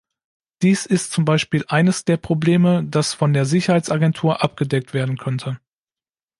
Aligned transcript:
Dies 0.63 0.87
ist 0.87 1.11
zum 1.11 1.25
Beispiel 1.25 1.63
eines 1.67 2.05
der 2.05 2.17
Probleme, 2.17 2.83
das 2.83 3.13
von 3.13 3.33
der 3.33 3.45
Sicherheitsagentur 3.45 4.43
abgedeckt 4.43 4.95
werden 4.95 5.15
könnte. 5.17 5.59